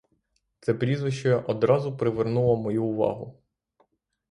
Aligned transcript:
Це 0.59 0.73
прізвище 0.73 1.35
одразу 1.35 1.97
привернуло 1.97 2.55
мою 2.57 2.83
увагу. 2.85 3.39